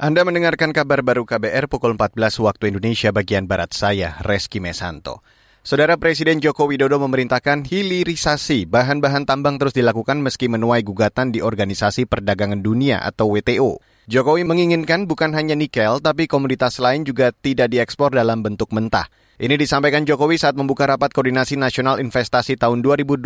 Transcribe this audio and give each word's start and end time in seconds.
Anda 0.00 0.24
mendengarkan 0.24 0.72
kabar 0.72 1.04
baru 1.04 1.28
KBR 1.28 1.68
pukul 1.68 1.92
14 1.92 2.40
waktu 2.40 2.72
Indonesia 2.72 3.12
bagian 3.12 3.44
Barat 3.44 3.76
saya, 3.76 4.16
Reski 4.24 4.56
Mesanto. 4.56 5.20
Saudara 5.60 6.00
Presiden 6.00 6.40
Joko 6.40 6.64
Widodo 6.64 6.96
memerintahkan 7.04 7.68
hilirisasi 7.68 8.64
bahan-bahan 8.64 9.28
tambang 9.28 9.60
terus 9.60 9.76
dilakukan 9.76 10.16
meski 10.24 10.48
menuai 10.48 10.80
gugatan 10.88 11.36
di 11.36 11.44
Organisasi 11.44 12.08
Perdagangan 12.08 12.64
Dunia 12.64 13.04
atau 13.04 13.28
WTO. 13.36 13.76
Jokowi 14.08 14.48
menginginkan 14.48 15.04
bukan 15.04 15.36
hanya 15.36 15.52
nikel, 15.52 16.00
tapi 16.00 16.24
komoditas 16.24 16.80
lain 16.80 17.04
juga 17.04 17.28
tidak 17.36 17.68
diekspor 17.68 18.16
dalam 18.16 18.40
bentuk 18.40 18.72
mentah. 18.72 19.04
Ini 19.36 19.60
disampaikan 19.60 20.08
Jokowi 20.08 20.40
saat 20.40 20.56
membuka 20.56 20.88
rapat 20.88 21.12
koordinasi 21.12 21.60
nasional 21.60 22.00
investasi 22.00 22.56
tahun 22.56 22.80
2022 22.80 23.20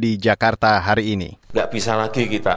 di 0.00 0.16
Jakarta 0.16 0.80
hari 0.80 1.12
ini. 1.12 1.36
Nggak 1.52 1.68
bisa 1.68 1.92
lagi 1.92 2.24
kita 2.24 2.56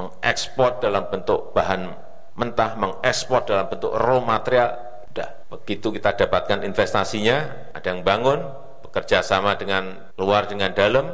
mengekspor 0.00 0.80
dalam 0.80 1.04
bentuk 1.12 1.52
bahan 1.52 2.05
mentah 2.36 2.76
mengekspor 2.76 3.48
dalam 3.48 3.66
bentuk 3.72 3.96
raw 3.96 4.20
material, 4.20 4.76
sudah 5.10 5.28
begitu 5.48 5.88
kita 5.96 6.12
dapatkan 6.14 6.62
investasinya, 6.62 7.72
ada 7.72 7.88
yang 7.88 8.04
bangun, 8.04 8.44
bekerja 8.84 9.24
sama 9.24 9.56
dengan 9.56 10.12
luar 10.20 10.44
dengan 10.44 10.76
dalam, 10.76 11.08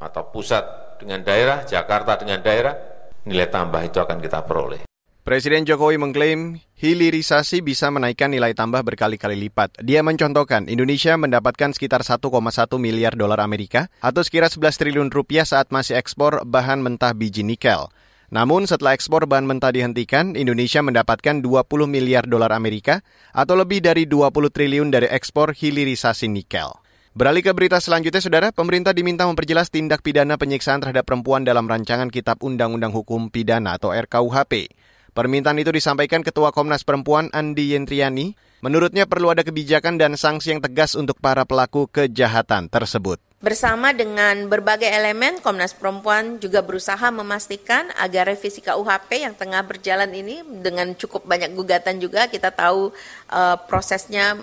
atau 0.00 0.22
pusat 0.28 0.96
dengan 1.00 1.24
daerah, 1.24 1.64
Jakarta 1.64 2.20
dengan 2.20 2.44
daerah, 2.44 2.76
nilai 3.24 3.48
tambah 3.48 3.80
itu 3.84 4.00
akan 4.00 4.20
kita 4.20 4.44
peroleh. 4.44 4.84
Presiden 5.20 5.68
Jokowi 5.68 6.00
mengklaim 6.00 6.64
hilirisasi 6.80 7.60
bisa 7.60 7.92
menaikkan 7.92 8.32
nilai 8.32 8.56
tambah 8.56 8.80
berkali-kali 8.80 9.36
lipat. 9.36 9.76
Dia 9.84 10.00
mencontohkan 10.00 10.64
Indonesia 10.64 11.12
mendapatkan 11.20 11.76
sekitar 11.76 12.00
1,1 12.00 12.24
miliar 12.80 13.12
dolar 13.12 13.44
Amerika 13.44 13.92
atau 14.00 14.24
sekira 14.24 14.48
11 14.48 14.80
triliun 14.80 15.12
rupiah 15.12 15.44
saat 15.44 15.68
masih 15.68 16.00
ekspor 16.00 16.40
bahan 16.48 16.80
mentah 16.80 17.12
biji 17.12 17.44
nikel. 17.44 17.92
Namun 18.30 18.62
setelah 18.62 18.94
ekspor 18.94 19.26
bahan 19.26 19.42
mentah 19.42 19.74
dihentikan, 19.74 20.38
Indonesia 20.38 20.78
mendapatkan 20.86 21.42
20 21.42 21.66
miliar 21.90 22.30
dolar 22.30 22.54
Amerika 22.54 23.02
atau 23.34 23.58
lebih 23.58 23.82
dari 23.82 24.06
20 24.06 24.30
triliun 24.54 24.88
dari 24.94 25.10
ekspor 25.10 25.50
hilirisasi 25.50 26.30
nikel. 26.30 26.70
Beralih 27.10 27.42
ke 27.42 27.50
berita 27.50 27.82
selanjutnya, 27.82 28.22
Saudara, 28.22 28.48
pemerintah 28.54 28.94
diminta 28.94 29.26
memperjelas 29.26 29.66
tindak 29.66 30.06
pidana 30.06 30.38
penyiksaan 30.38 30.78
terhadap 30.78 31.10
perempuan 31.10 31.42
dalam 31.42 31.66
rancangan 31.66 32.06
Kitab 32.06 32.38
Undang-Undang 32.38 32.94
Hukum 32.94 33.34
Pidana 33.34 33.74
atau 33.74 33.90
RKUHP. 33.90 34.70
Permintaan 35.10 35.58
itu 35.58 35.74
disampaikan 35.74 36.22
Ketua 36.22 36.54
Komnas 36.54 36.86
Perempuan 36.86 37.26
Andi 37.34 37.74
Yentriani. 37.74 38.38
Menurutnya 38.62 39.10
perlu 39.10 39.34
ada 39.34 39.42
kebijakan 39.42 39.98
dan 39.98 40.14
sanksi 40.14 40.54
yang 40.54 40.62
tegas 40.62 40.94
untuk 40.94 41.18
para 41.18 41.42
pelaku 41.42 41.90
kejahatan 41.90 42.70
tersebut. 42.70 43.18
Bersama 43.40 43.96
dengan 43.96 44.52
berbagai 44.52 44.84
elemen, 44.84 45.40
Komnas 45.40 45.72
Perempuan 45.72 46.36
juga 46.36 46.60
berusaha 46.60 47.08
memastikan 47.08 47.88
agar 47.96 48.28
revisi 48.28 48.60
KUHP 48.60 49.24
yang 49.24 49.32
tengah 49.32 49.64
berjalan 49.64 50.12
ini 50.12 50.44
dengan 50.60 50.92
cukup 50.92 51.24
banyak 51.24 51.56
gugatan 51.56 51.96
juga 52.04 52.28
kita 52.28 52.52
tahu 52.52 52.92
uh, 53.32 53.56
prosesnya 53.64 54.36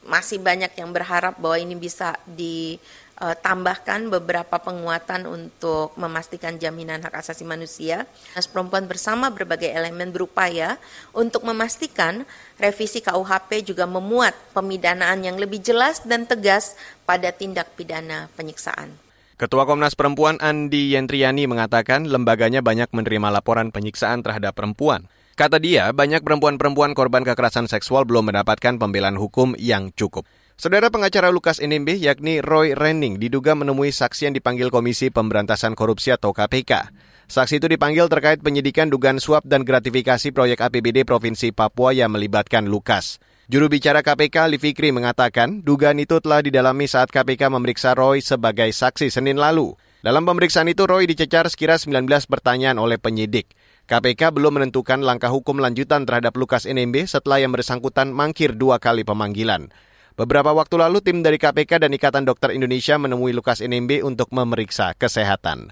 masih 0.00 0.40
banyak 0.40 0.72
yang 0.80 0.88
berharap 0.88 1.36
bahwa 1.36 1.60
ini 1.60 1.76
bisa 1.76 2.16
di 2.24 2.80
uh, 3.18 3.36
tambahkan 3.38 4.08
beberapa 4.08 4.56
penguatan 4.62 5.26
untuk 5.26 5.94
memastikan 5.98 6.56
jaminan 6.56 7.02
hak 7.02 7.18
asasi 7.18 7.42
manusia. 7.42 8.06
Komnas 8.32 8.48
Perempuan 8.48 8.84
bersama 8.86 9.28
berbagai 9.28 9.70
elemen 9.70 10.14
berupaya 10.14 10.78
untuk 11.10 11.42
memastikan 11.44 12.22
revisi 12.56 13.02
KUHP 13.02 13.66
juga 13.74 13.84
memuat 13.84 14.34
pemidanaan 14.54 15.26
yang 15.26 15.36
lebih 15.36 15.62
jelas 15.62 16.02
dan 16.06 16.24
tegas 16.24 16.78
pada 17.02 17.34
tindak 17.34 17.74
pidana 17.74 18.30
penyiksaan. 18.38 18.94
Ketua 19.38 19.70
Komnas 19.70 19.94
Perempuan 19.94 20.34
Andi 20.42 20.98
Yentriani 20.98 21.46
mengatakan 21.46 22.10
lembaganya 22.10 22.58
banyak 22.58 22.90
menerima 22.90 23.30
laporan 23.30 23.70
penyiksaan 23.70 24.26
terhadap 24.26 24.58
perempuan. 24.58 25.06
Kata 25.38 25.62
dia, 25.62 25.94
banyak 25.94 26.26
perempuan-perempuan 26.26 26.98
korban 26.98 27.22
kekerasan 27.22 27.70
seksual 27.70 28.02
belum 28.02 28.34
mendapatkan 28.34 28.74
pembelaan 28.82 29.14
hukum 29.14 29.54
yang 29.54 29.94
cukup. 29.94 30.26
Saudara 30.58 30.90
pengacara 30.90 31.30
Lukas 31.30 31.62
NMB 31.62 32.02
yakni 32.02 32.42
Roy 32.42 32.74
Renning 32.74 33.22
diduga 33.22 33.54
menemui 33.54 33.94
saksi 33.94 34.26
yang 34.26 34.34
dipanggil 34.34 34.74
Komisi 34.74 35.06
Pemberantasan 35.06 35.78
Korupsi 35.78 36.10
atau 36.10 36.34
KPK. 36.34 36.90
Saksi 37.30 37.62
itu 37.62 37.70
dipanggil 37.70 38.10
terkait 38.10 38.42
penyidikan 38.42 38.90
dugaan 38.90 39.22
suap 39.22 39.46
dan 39.46 39.62
gratifikasi 39.62 40.34
proyek 40.34 40.58
APBD 40.58 41.06
Provinsi 41.06 41.54
Papua 41.54 41.94
yang 41.94 42.10
melibatkan 42.10 42.66
Lukas. 42.66 43.22
Juru 43.46 43.70
bicara 43.70 44.02
KPK, 44.02 44.50
Ali 44.50 44.58
Fikri, 44.58 44.90
mengatakan 44.90 45.62
dugaan 45.62 46.02
itu 46.02 46.18
telah 46.18 46.42
didalami 46.42 46.90
saat 46.90 47.06
KPK 47.14 47.54
memeriksa 47.54 47.94
Roy 47.94 48.18
sebagai 48.18 48.74
saksi 48.74 49.14
Senin 49.14 49.38
lalu. 49.38 49.78
Dalam 50.02 50.26
pemeriksaan 50.26 50.66
itu, 50.66 50.90
Roy 50.90 51.06
dicecar 51.06 51.46
sekira 51.54 51.78
19 51.78 52.02
pertanyaan 52.26 52.82
oleh 52.82 52.98
penyidik. 52.98 53.54
KPK 53.86 54.34
belum 54.34 54.58
menentukan 54.58 55.06
langkah 55.06 55.30
hukum 55.30 55.62
lanjutan 55.62 56.02
terhadap 56.02 56.34
Lukas 56.34 56.66
NMB 56.66 57.06
setelah 57.06 57.38
yang 57.38 57.54
bersangkutan 57.54 58.10
mangkir 58.10 58.58
dua 58.58 58.82
kali 58.82 59.06
pemanggilan. 59.06 59.70
Beberapa 60.18 60.50
waktu 60.50 60.82
lalu 60.82 60.98
tim 60.98 61.22
dari 61.22 61.38
KPK 61.38 61.86
dan 61.86 61.94
Ikatan 61.94 62.26
Dokter 62.26 62.50
Indonesia 62.50 62.98
menemui 62.98 63.30
Lukas 63.30 63.62
NMB 63.62 64.02
untuk 64.02 64.34
memeriksa 64.34 64.90
kesehatan. 64.98 65.70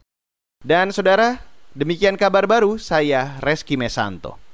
Dan 0.62 0.94
saudara, 0.94 1.42
demikian 1.74 2.14
kabar 2.14 2.46
baru 2.46 2.78
saya 2.78 3.42
Reski 3.42 3.74
Mesanto. 3.74 4.45